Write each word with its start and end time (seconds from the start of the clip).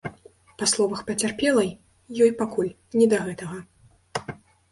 Па 0.61 0.65
словах 0.71 1.01
пацярпелай, 1.09 1.67
ёй 2.27 2.31
пакуль 2.41 2.71
не 3.01 3.05
да 3.11 3.17
гэтага. 3.27 3.57